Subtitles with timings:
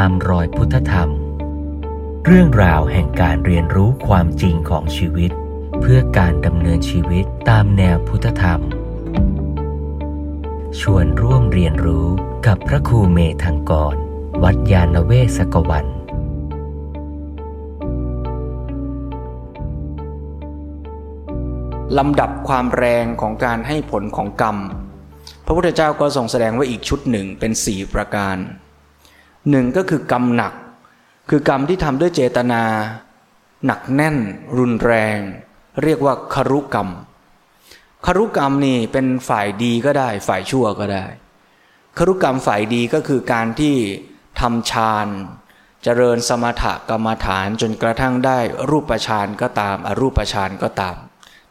[0.00, 1.10] ตามรอยพุทธธรรม
[2.26, 5.30] เรื่องราวแห่งการเรียนรู้ความจริงของชีวิต
[5.80, 8.60] เพื่อการดำเนินชีวิตตามแนวพุทธธรรม
[10.80, 12.06] ชวนร่วมเรียนรู้
[12.46, 13.96] กับพระครูเมธังกร
[14.42, 15.86] วัดยาณเวศกวัน
[21.98, 24.56] ลำดับความแรงของการให้ผลของกรรม
[25.46, 28.38] พระพุทธเจ้าก็ทรงแสดงไว้อีกชุดหนึ่งเป็นสี่ประการ
[29.50, 30.52] หนึ่งก็คือกรรมหนัก
[31.30, 32.62] คือกรรมที่ทำด้วยเจตนา
[33.66, 34.16] หนักแน่น
[34.58, 35.18] รุนแรง
[35.82, 36.88] เรียกว่าคารุกรรม
[38.06, 41.06] คารุกรรมนี่เป็นฝ่ายดีก็ได้ ฝ่ายชั่วก็ได้
[41.98, 43.76] คารุกรรมฝ่ายดีก็คือการที่
[44.40, 45.08] ทำฌาน
[45.82, 48.38] เจริญสมถกรรมฐานจนกระทั่งได้
[48.70, 50.96] รูปฌานก็ตาม อรูปฌานก็ตาม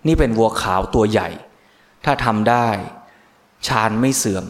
[0.07, 1.29] นี่เป็นวัวขาวตัวใหญ่
[2.05, 2.67] ถ้าทำได้
[3.67, 4.45] ฌานไม่เสื่อม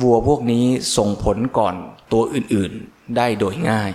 [0.00, 0.64] วัวพวกนี้
[0.96, 1.74] ส่งผลก่อน
[2.12, 3.92] ตัวอื่นๆได้โดยง่าย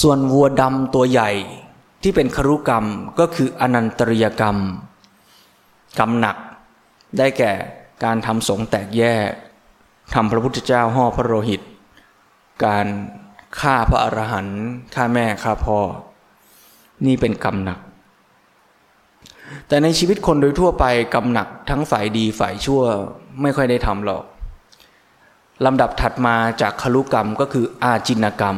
[0.00, 1.30] ส่วนวัวดำตัวใหญ่
[2.02, 2.84] ที่เป็นครุกรรม
[3.18, 4.56] ก็คืออนันตริยกรรม
[5.98, 6.36] กรรมหนัก
[7.18, 7.52] ได้แก่
[8.04, 9.30] การทำสงแตกแยก
[10.14, 11.60] ทำพระพุทธเจ้าห่อพระโลหิต
[12.64, 12.86] การ
[13.60, 14.60] ฆ่าพระอรหันต์
[14.94, 15.78] ฆ่าแม่ฆ่าพ่อ
[17.06, 17.78] นี่เป็นกรรมหนัก
[19.68, 22.82] แต่ในชีวิตคนโดยทั่วไปกรรมหนักทั้งฝ่ายดีฝ่ายชั่ว
[23.42, 24.24] ไม่ค่อยได้ทำหรอก
[25.64, 28.56] ลำดับถัดมาจากคลุกรรมก็คืออาจินกรรม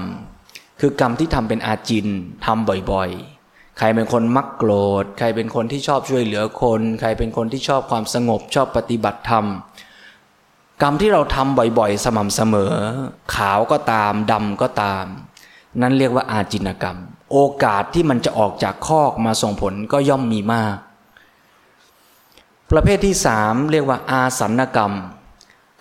[0.81, 2.07] คือกรรมที่ทำเป็นอาจิน
[2.47, 4.73] ทำบ่อยๆ ใครเป็นคนมักโกร
[5.03, 9.45] ธ ใครเป็นคนที่ชอบช่วยเหลือคน ใครเป็นคนที่ชอบความสงบชอบปฏิบัติธรรม
[10.83, 12.73] กรรมที่เราทำบ่อยๆ สม่ำเสมอ
[13.35, 15.05] ขาวก็ตามดำก็ตาม
[15.81, 16.97] นั่นเรียกว่าอาจินกรรม
[17.33, 20.77] โอกาสที่มันจะออกจากคอกมาส่งผลก็ย่อมมีมาก
[22.71, 24.93] ประเภทที่สามเรียกว่าอาสันกรรม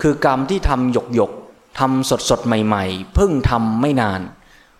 [0.02, 1.32] คือกรรมที่ทำหยกหยก
[1.80, 4.22] ทำสดสดใหม่ ๆ เพิ่งทำไม่นาน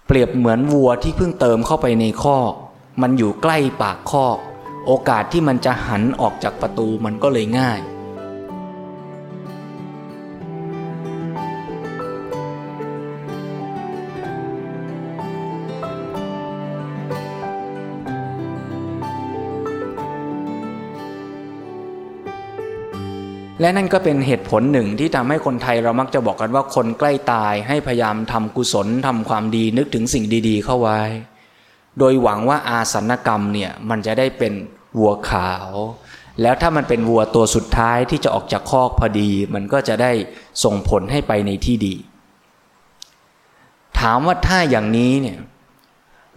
[0.08, 2.54] เปรียบเหมือนวัวที่เพิ่งเติมเข้าไปในคอก
[3.02, 4.38] มันอยู่ใกล้ปากคอก
[4.86, 7.80] โอกาสที่มันจะหันออกจากประตูมันก็เลยง่าย
[23.62, 31.02] และนั่นก็เป็นเหตุผลหนึ่งที่ทำให้คนไทยเรามักจะบอกกันว่าคนใกล้ตายให้พยายามทำกุศลทำความดีนึกถึงสิ่งดีๆ เข้าไว้
[32.00, 34.54] โดยหวังว่าอาสันกรรมเนี่ยมันจะได้เป็น
[35.00, 35.70] วัวขาว
[36.42, 40.12] แล้วถ้ามันเป็นวัวตัวสุดท้ายที่จะออกจากคอกพอดี มันก็จะได้
[40.64, 41.96] ส่งผลให้ไปในที่ดี
[44.00, 45.40] ถามว่าถ้าอย่างนี้เนี่ย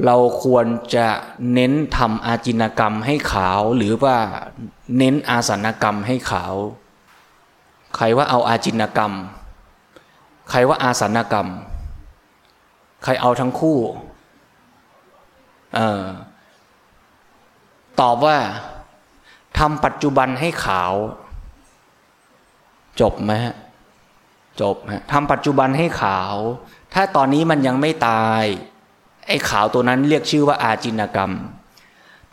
[0.05, 1.07] เราควรจะ
[1.55, 4.17] เน้นทำอาจินกรรมให้ขาว หรือว่า
[4.99, 6.55] เน้นอาสันกรรมให้ขาว
[7.97, 9.13] ใครว่าเอาอาจินกรรม
[10.51, 11.49] ใครว่าอาสันกรรม
[13.05, 13.79] ใครเอาทั้งคู่
[15.79, 16.03] ออ
[18.01, 18.37] ตอบว่า
[19.59, 20.93] ทำปัจจุบันให้ขาว
[23.01, 23.55] จบไหมฮะ
[24.61, 26.35] จบฮะทำปัจจุบันให้ขาว
[26.95, 28.43] ถ้าตอนนี้มันยังไม่ตาย
[29.27, 31.33] ไอ้ขาวตัวนั้นเรียกชื่อว่าอาจินกรรม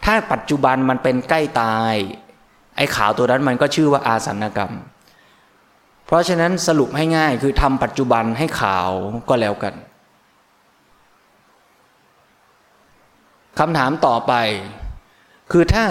[0.06, 1.94] ถ้าปัจจุบันมันเป็นใกล้ตาย
[2.78, 4.74] ไอ้ขาวตัวนั้นมันก็ชื่อว่าอาสันกรรม
[6.08, 8.90] เพราะฉะนั้นสรุปให้ง่ายคือทำปัจจุบันให้ขาว
[9.30, 9.74] ก็แล้วกัน
[13.60, 14.34] คำถามต่อไป
[15.52, 15.86] คือถ้า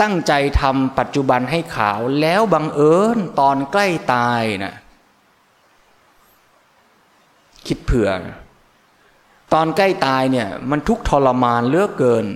[0.00, 4.74] ตั้งใจทำปัจจุบันให้ขาวแล้วบังเอิญตอนใกล้ตายนะ
[7.66, 8.10] คิดเผื่อ
[9.52, 12.26] ตอนใกล้ตายเนี่ยมันทุกทรมานเลือกเกิน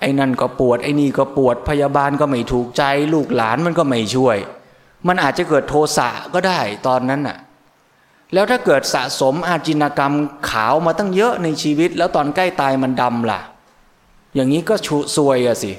[0.00, 2.82] ไอ้นั่นก็ปวด ไอ้นี่ก็ปวดพยาบาลก็ไม่ถูกใจ
[3.14, 4.38] ลูกหลานมันก็ไม่ช่วย
[5.06, 7.38] มันอาจจะเกิดโทสะก็ได้ตอนนั้นน่ะ
[8.32, 10.14] แล้วถ้าเกิดสะสมอาจินกรรม
[10.50, 13.40] ขาวมาตั้งเยอะในชีวิต แล้วตอนใกล้ตายมันดำล่ะ
[14.34, 15.72] อย่างนี้ก็ชุซวยอะสิ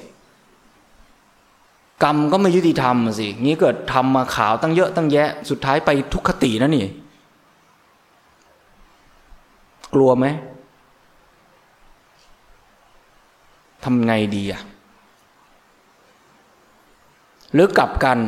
[2.03, 6.85] กรรมก็ไม่ยุติธรรมสิงี้เกิดทำมาขาวตั้งเยอะตั้งแยะ สุดท้ายไปทุกขตินะนี่
[9.93, 10.25] กลัวไหม
[13.83, 14.61] ทำไงดีอะ
[17.53, 18.19] หรือกลับกัน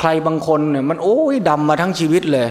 [0.00, 2.48] ใครบางคนเนี่ยมันโอ้ยดำมาทั้งชีวิตเลย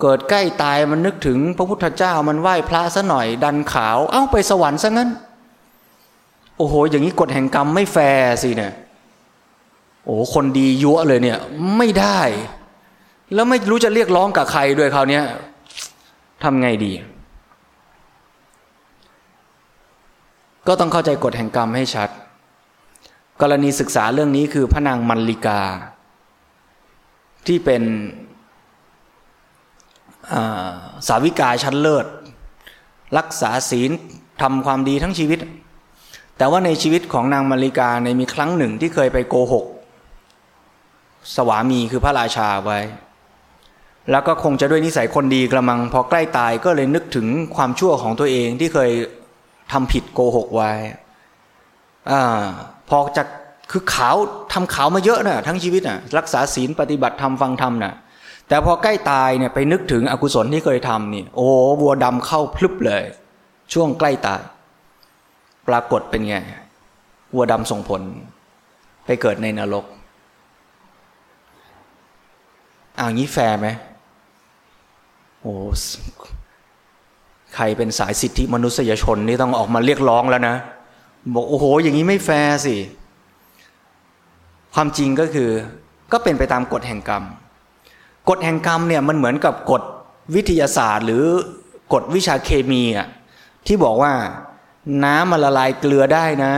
[0.00, 5.10] เกิดใกล้ตายมันนึกถึงพระพุทธเจ้ามันไหว้พระซะหน่อย ดันขาว เอ้าไปสวรรค์ซะงั้น
[6.56, 8.72] โอ้โห อย่างนี้กฎแห่งกรรมไม่แฟร์สิเนี่ย
[10.04, 11.38] โอ้คนดียั่วเลยเนี่ย
[11.76, 12.20] ไม่ได้
[13.34, 15.20] แล้วไม่รู้จะเรียกร้องกับใครด้วยคราวนี้
[16.42, 16.92] ทำไงดี
[20.66, 22.08] ก็ต้องเข้าใจกฎแห่งกรรมให้ชัด
[23.40, 25.60] กรณีศึกษาเรื่องนี้คือพระนางมัลลิกา
[27.46, 27.82] ที่เป็น
[31.08, 32.06] สาวิกาชั้นเลิศ
[33.18, 33.90] รักษาศีล
[34.42, 35.38] ทำความดีทั้งชีวิต
[36.36, 39.64] แต่ว่าในชีวิตของนางมาริกาในมีครั้งหนึ่งที่เคยไปโกหก
[41.34, 42.80] สวามีคือพระราชาไว้
[44.10, 47.26] แล้วก็คงจะด้วยนิสัยคนดีกระมัง พอใกล้ตายก็เลยนึกถึง
[47.56, 48.90] ความชั่วของตัวเองที่เคย
[49.72, 50.72] ทำผิดโกหกไว้
[52.10, 52.12] อ
[52.88, 53.22] พอจะ
[53.70, 54.16] คือขาว
[54.52, 57.94] ทำขาวมาเยอะนะ่ะทั้งชีวิตนะ่ะรักษาศีลปฏิบัติธรรมฟังธรรมนะ่ะ
[58.48, 61.48] แต่พอใกล้ตายเนี่ยไปนึกถึงอกุศลที่เคยทำนี่โอ้
[61.80, 63.02] วัวดำเข้าพลึบเลย
[63.72, 64.40] ช่วงใกล้ตาย
[65.68, 66.34] ปรากฏเป็นไง
[67.34, 68.00] วัวดำส่งผล
[69.04, 69.84] ไปเกิดในนรก
[72.98, 73.68] อ่างี้แฟร์ไหม
[75.40, 75.54] โอ้
[77.54, 80.56] ใครเป็นสายสิทธิมนุษยชนนี่ต้องออกมาเรียกร้องแล้วนะ
[81.34, 82.76] บอกโอ้โห อย่างนี้ไม่แฟร์สิ
[84.74, 85.50] ความจริงก็คือ
[86.12, 87.24] ก็เป็นไปตามกฎแห่งกรรม
[88.28, 89.82] กฎแห่งกรรมเนี่ยมันเหมือนกับกฎ
[90.34, 91.24] วิทยาศาสตร์ หรือ
[91.92, 93.08] กฎวิชาเคมีอะ
[93.66, 94.12] ที่บอกว่า
[95.04, 96.54] น้ำมันละลายเกลือได้นะ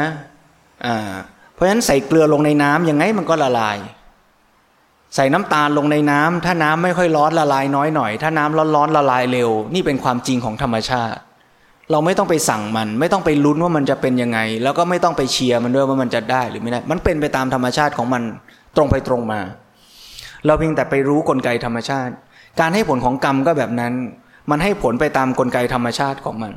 [0.87, 1.13] อ่า
[1.53, 3.77] เพราะฉะนั้นใส่เกลือลงในน้ำยังไงมันก็ละลาย
[5.15, 11.19] ใส่น้ำตาลลงในน้ำถ้าน้ำไม่ค่อยร้อนละลายน้อยหน่อย ถ้าน้ำร้อนร้อนละลายเร็ว นี่เป็นความจริงของธรรมชาติ
[11.91, 18.23] เราไม่ต้องไปสั่งมัน ไม่ต้องไปลุ้นว่ามันจะเป็นยังไง แล้วก็ไม่ต้องไปเชียร์มันด้วยว่ามันจะได้หรือไม่ได้ มันเป็นไปตามธรรมชาติของมัน
[18.77, 19.41] ตรงไปตรงมา
[20.47, 22.13] เราเพียงแต่ไปรู้กลไกธรรมชาติ
[22.61, 23.93] การให้ผลของกรรมก็แบบนั้น
[24.51, 26.53] มันให้ผลไปตามกลไกธรรมชาติของมัน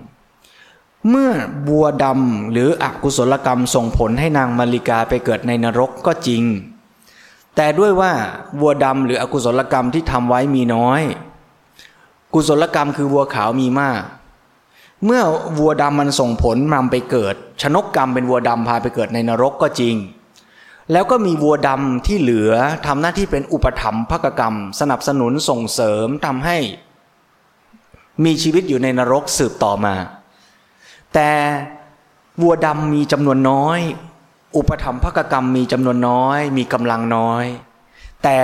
[1.10, 1.32] เมื่อ
[1.68, 6.44] บัวดำหรืออกุศลกรรมส่งผลให้นางมาริกาไปเกิดในนรกก็จริง
[7.56, 8.12] แต่ด้วยว่า
[8.60, 11.02] วัวดำหรืออกุศลกรรมที่ทำไว้มีน้อย
[12.34, 14.02] กุศลกรรมคือวัวขาวมีมาก
[15.04, 15.22] เมื่อ
[15.58, 19.96] วัวดำมันส่งผลนำไปเกิด ชนกกรรมเป็นวัวดำพาไปเกิดในนรกก็จริง
[20.92, 22.52] แล้วก็มีวัวดำที่เหลือ
[22.86, 26.58] ทำหน้าที่เป็นอุปถัมภกกรรม สนับสนุนส่งเสริมทำให้
[28.26, 29.96] มีชีวิตอยู่ในนรกสืบต่อมา
[31.14, 31.32] แต่
[32.42, 33.80] วัวดำมีจำนวนน้อย
[34.58, 37.46] อุปถัมภกกรรมมีจำนวนน้อย มีกำลังน้อย
[38.24, 38.40] แต่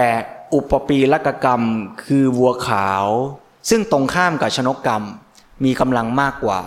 [0.54, 1.62] อุปปีลกกรรม
[2.06, 3.06] คือวัวขาว
[3.70, 5.04] ซึ่งตรงข้ามกับชนกกรรม
[5.64, 6.62] มีกำลังมากกว่า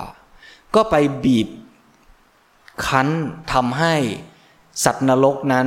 [0.75, 0.95] ก็ไป
[1.25, 1.49] บีบ
[2.87, 3.09] คั้น
[3.53, 3.95] ทำให้
[4.85, 5.67] สัตว์นรกนั้น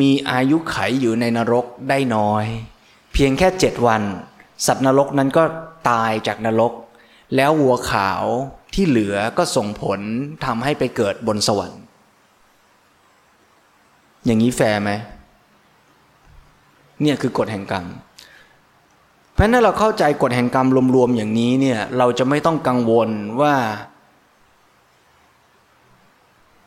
[0.00, 2.44] มีอายุไขอยู่ในนรกได้น้อย
[3.12, 4.02] เพียงแค่เจ็ดวัน
[4.66, 5.44] สัตว์นรกนั้นก็
[5.90, 6.72] ตายจากนรก
[7.36, 8.24] แล้ววัวขาว
[8.74, 10.00] ที่เหลือก็ส่งผล
[10.44, 11.80] ทำให้ไปเกิดบนสวรรค์
[14.24, 14.90] อย่างนี้แฟร์ไหม
[17.02, 17.84] เนี่ยคือกฎแห่งกรรม
[19.36, 23.08] เพราะนั้นเราเข้าใจกฎแห่งกรรมรวมๆอย่างนี้เนี่ย เราจะไม่ต้องกังวล
[23.40, 23.54] ว่า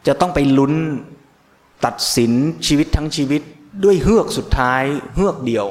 [0.07, 0.73] จะต้องไปลุ้น
[1.85, 2.31] ตัดสิน
[2.67, 3.41] ชีวิตทั้งชีวิต
[3.83, 4.83] ด้วยเฮือกสุดท้าย
[5.15, 5.67] เฮือกเดียว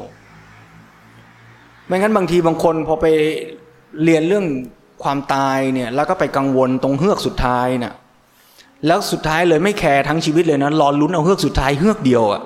[1.86, 3.06] ไม่งั้นบางทีบางคนพอไป
[4.04, 4.46] เรียนเรื่อง
[5.02, 7.94] ความตายเนี่ยแล้วก็ไปกังวลตรงเฮือกสุดท้ายนะ่ะ
[8.86, 12.42] แล้วสุดท้ายเลยไม่แคร์ทั้งชีวิตเลยนะรอลุ้นเอาเฮือกสุดท้ายเฮือกเดียวอะ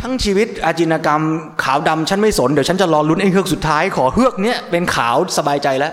[0.00, 1.22] ทั้งชีวิตอาจินกรรม
[1.62, 5.92] ขาวดำฉันไม่สน เดี๋ยวฉันจะรอลุ้นไอ้เฮือกสุดท้ายขอเฮือกเนี้ยเป็นขาวสบายใจแล้ว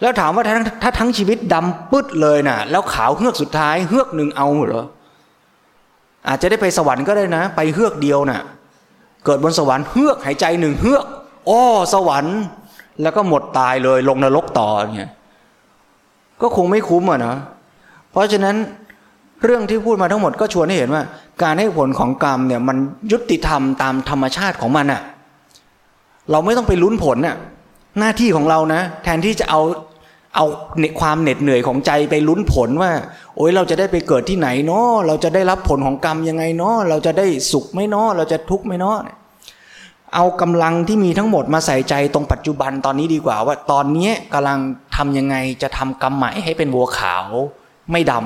[0.00, 4.86] แล้วถามว่าถ้าถ้าทั้งชีวิตดำปึ๊ดเลยนะ่ะ แล้วขาวเฮือกสุดท้ายเฮือกหนึ่งเอาเหรอ
[6.28, 8.40] อาจจะได้ไปสวรรค์ก็ได้นะ ไปเฮือกเดียวนะ่ะ
[9.24, 11.04] เกิดบนสวรรค์เฮือกหายใจหนึ่งเฮือก
[11.48, 11.62] อ้อ
[11.94, 12.38] สวรรค์
[13.02, 15.10] แล้วก็หมดตายเลยลงนรกต่อเนี่ย
[16.42, 17.34] ก็คงไม่คุ้มอะนะ
[18.10, 18.56] เพราะฉะนั้น
[19.44, 21.02] เรื่องที่พูดมาทั้งหมดก็ชวนให้เห็นว่า
[21.42, 22.76] การให้ผลของกรรมเนี่ยมัน
[23.12, 25.02] ยุติธรรมตามธรรมชาติของมันอะ
[26.30, 27.36] เราไม่ต้องไปลุ้นผลน่ะ
[27.98, 29.60] หน้าที่ของเรานะ แทนที่จะเอา
[30.36, 30.46] เอา
[31.00, 32.90] ความเหน็ดเหนื่อยของใจไปลุ้นผลว่า
[33.36, 38.96] โอ้ยเราจะได้ไปเกิดที่ไหนเนาะเราจะได้รับผลของกรรมยังไงเนาะเราจะได้สุขไหมเนาะเราจะทุกข์ไหมเนาะ
[40.14, 44.58] เอากำลังที่มีทั้งหมดมาใส่ใจตรงปัจจุบันตอนนี้ดีกว่า ว่าตอนนี้กำลัง
[44.96, 47.26] ทำยังไงจะทำกรรมใหม่ให้เป็นวัวขาว
[47.92, 48.22] ไม่ดำ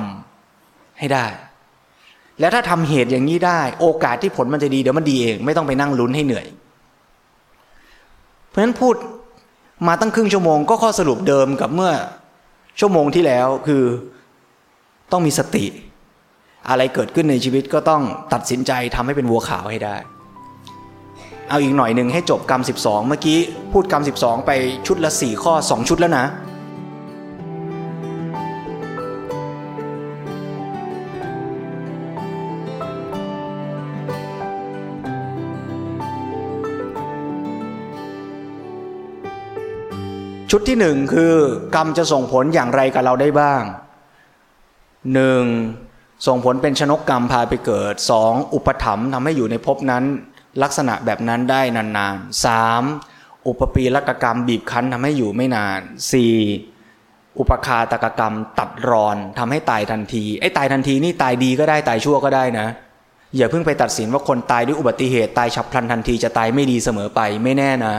[0.99, 1.25] ให้ได้
[2.39, 6.47] แล้วถ้าทำเหตุอย่างนี้ได้ โอกาสที่ผลมันจะดีเดี๋ยวมันดีเอง ไม่ต้องไปนั่งลุ้นให้เหนื่อย
[8.47, 8.95] เพราะฉะนั้นพูด
[9.87, 11.91] มาตั้งครึ่งชั่วโมงก็ข้อสรุปเดิมกับเมื่อ
[12.79, 13.83] ชั่วโมงที่แล้วคือ
[15.11, 15.65] ต้องมีสติ
[16.69, 18.01] อะไรเกิดขึ้นในชีวิตก็ต้อง
[18.33, 19.95] ตัดสินใจทำให้เป็นวัวขาวให้ได้
[21.49, 23.39] เอาอีกหน่อยหนึ่งให้จบกรรม 12 เมื่อกี้
[23.71, 24.51] พูดกรรม 12 ไป
[24.87, 26.25] ชุดละ 4 ข้อ 2 ชุดแล้วนะ
[40.51, 41.33] ชุดที่หนึ่งคือ
[41.75, 43.63] กรรมจะส่งผลอย่างไรกับเราได้บ้าง
[45.13, 45.43] หนึ่ง
[46.27, 50.03] ส่งผลเป็นชนกกรรมพาไปเกิดสองอุปถัมภ์ทำให้อยู่ในภพนั้น
[50.63, 52.83] ลักษณะแบบนั้นได้นานๆสาม
[53.47, 55.79] อุปปีลกกรรมบีบคั้นทำให้อยู่ไม่นาน
[56.11, 56.35] สี่
[57.39, 62.67] อุปคาตกกรรมตัดรอนทำให้ตายทันทีไอ้ตายทันทีนี่ตายดีก็ได้ตายชั่วก็ได้นะ
[63.37, 67.95] อย่าเพิ่งไปตัดสินว่าคนตายด้วยอุบัติเหตุตายฉับพลันทันทีจะตายไม่ดีเสมอไปไม่แน่นะ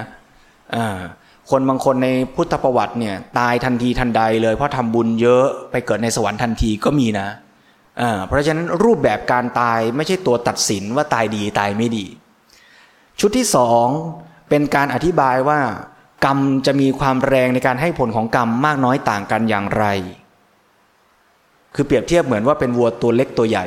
[0.76, 0.98] อ่า
[1.50, 7.28] คนบางคนในพุทธประวัติเนี่ยตายทันทีทันใดเลย เพราะทำบุญเยอะไปเกิดในสวรรค์ทันทีก็มีนะ
[8.00, 12.06] อ่าเพราะฉะนั้นรูปแบบการตายไม่ใช่ตัวตัดสินว่าตายดีตายไม่ดี
[13.20, 13.86] ชุดที่สอง
[14.48, 15.60] เป็นการอธิบายว่า
[16.24, 19.84] กรรมจะมีความแรงในการให้ผลของกรรมมากน้อยต่างกันอย่างไร
[21.74, 23.66] คือเปรียบเทียบเหมือนว่าเป็นวัวตัวเล็กตัวใหญ่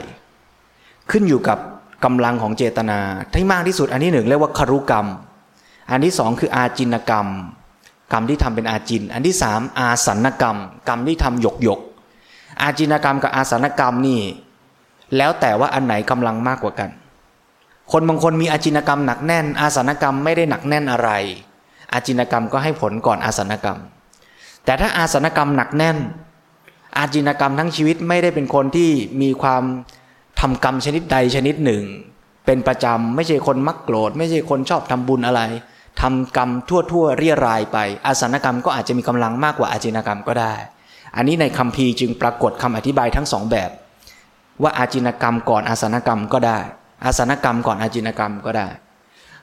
[1.11, 1.57] ขึ้นอยู่กับ
[2.05, 2.99] กำลังของเจตนา
[3.33, 5.07] ที่มากที่สุดอันที่หนึ่งเรียกว่าคารุกรรม
[5.91, 7.27] อันที่สองคืออาจินกรรม
[8.11, 11.79] กรรมที่ทำเป็นอาจิน อันที่สามอาสันกรรม กรรมที่ทำหยกหยก
[12.61, 14.21] อาจินกรรมกับอาสันกรรมนี่
[15.17, 16.89] แล้วแต่ว่าอันไหนกำลังมากกว่ากัน
[17.91, 21.09] คนบางคนมีอาจินกรรมหนักแน่น อาสันกรรมไม่ได้หนักแน่นอะไร
[21.93, 23.79] อาจินกรรมก็ให้ผลก่อนอาสันกรรม
[24.65, 25.97] แต่ถ้าอาสันกรรมหนักแน่น
[26.97, 28.89] อาจินกรรมทั้งชีวิตไม่ได้เป็นคนที่
[29.21, 29.63] มีความ
[30.39, 31.83] ทำกรรมชนิดใดชนิดหนึ่ง
[32.45, 35.41] เป็นประจำไม่ใช่คนมักโกรธ ไม่ใช่คนชอบทำบุญอะไร
[36.01, 37.77] ทำกรรมทั่วๆเรียรายไป
[38.07, 40.53] อาสนกรรมก็อาจจะมีกำลังมากกว่าอาจินกรรมก็ได้
[41.15, 43.71] อันนี้ในคัมภีร์จึงปรากฏคำอธิบายทั้งสองแบบ
[44.61, 46.59] ว่าอาจินกรรมก่อนอาสนกรรมก็ได้
[47.05, 48.67] อาสนกรรมก่อนอาจินกรรมก็ได้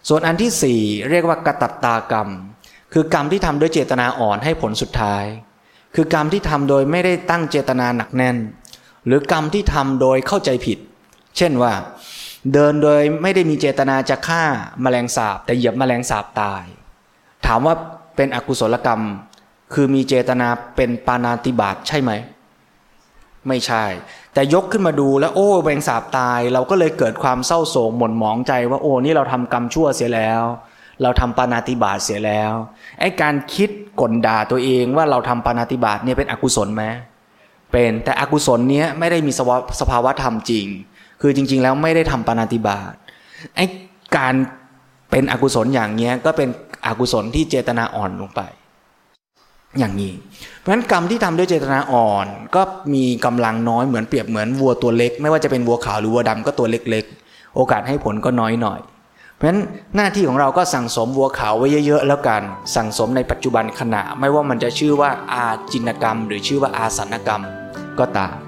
[0.08, 2.28] ส่วนอันที่สี่เรียกว่ากตัตตากรรม
[2.92, 5.24] คือกรรมที่ทำด้วยเจตนาอ่อนให้ผลสุดท้าย
[5.94, 8.36] คือกรรมที่ทำโดยไม่ได้ตั้งเจตนาหนักแน่น
[9.06, 10.78] หรือกรรมที่ทำโดยเข้าใจผิด
[11.36, 11.72] เช่นว่า
[12.52, 14.42] เดินโดยไม่ได้มีเจตนาจะฆ่า
[14.84, 16.64] มาแมลงสาบ แต่เหยียบมแมลงสาบตาย
[17.46, 17.74] ถามว่า
[18.16, 19.02] เป็นอกุศลกรรม
[19.72, 22.10] คือมีเจตนาเป็นปานาติบาตใช่ไหม
[23.48, 23.84] ไม่ใช่
[24.34, 30.42] แต่ยกขึ้นมาดูแล้วโอ้แบงสาบตาย เราก็เลยเกิดความเศร้าโศกหม่นหมองใจว่าโอ้นี่เราทำกรรมชั่วเสียแล้ว
[31.02, 32.52] เราทำปานาติบาตเสียแล้ว
[33.00, 36.84] ไอ้การคิดกลด่าตัวเองว่าเราทำปานาติบาตเนี่ยเป็นอกุศลไหม
[37.72, 39.32] เป็นแต่อกุศลเนี้ยไม่ได้มี
[39.80, 40.66] สภาวะธรรมจริง
[41.20, 42.94] คือจริง ๆ แล้วไม่ได้ทำปานาติบาต
[43.56, 43.64] ไอ้
[44.16, 44.34] การ
[45.10, 46.48] เป็นอกุศลอย่างเนี้ยก็เป็น
[46.86, 48.40] อกุศลที่เจตนาอ่อนลงไป
[49.78, 50.12] อย่างนี้
[50.58, 52.62] เพราะฉะนั้นกรรมที่ทำด้วยเจตนาอ่อน ก็
[52.94, 58.80] มีกำลังน้อยเหมือนเปรียบเหมือนวัวตัวเล็ก ไม่ว่าจะเป็นวัวขาวหรือวัวดำก็ตัวเล็ก ๆ โอกาสให้ผลก็น้อยหน่อย
[59.34, 59.60] เพราะฉะนั้น
[59.96, 62.42] หน้าที่ของเราก็สั่งสมวัวขาวไว้เยอะๆแล้วกัน
[62.76, 67.42] สั่งสมในปัจจุบันขณะ ไม่ว่ามันจะชื่อว่าอาจินกรรม หรือชื่อว่าอาสันกรรม
[67.98, 68.47] ก็ตาม